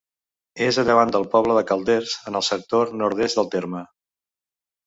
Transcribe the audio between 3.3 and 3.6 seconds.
del